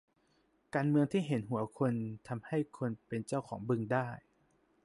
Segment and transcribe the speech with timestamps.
[0.75, 1.93] การเมืองที่เห็นหัวคน
[2.27, 4.07] ทำให้คนเป็นเจ้าของบึงได้